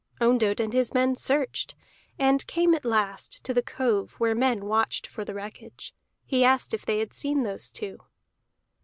Ondott 0.19 0.59
and 0.59 0.73
his 0.73 0.95
men 0.95 1.13
searched, 1.13 1.75
and 2.17 2.47
came 2.47 2.73
at 2.73 2.83
last 2.85 3.43
to 3.43 3.53
the 3.53 3.61
cove 3.61 4.13
where 4.13 4.33
men 4.33 4.65
watched 4.65 5.05
for 5.05 5.23
the 5.23 5.35
wreckage. 5.35 5.93
He 6.25 6.43
asked 6.43 6.73
if 6.73 6.83
they 6.87 6.97
had 6.97 7.13
seen 7.13 7.43
those 7.43 7.69
two. 7.69 7.99